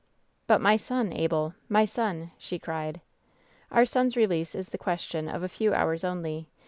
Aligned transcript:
"But 0.47 0.61
my 0.61 0.77
son, 0.77 1.13
Abel!— 1.13 1.53
^my 1.71 1.87
son!" 1.87 2.31
she 2.39 2.57
cried. 2.57 3.01
"Our 3.69 3.85
son's 3.85 4.17
release 4.17 4.55
is 4.55 4.69
the 4.69 4.79
question 4.79 5.29
of 5.29 5.43
a 5.43 5.47
few 5.47 5.75
hours 5.75 6.03
only. 6.03 6.49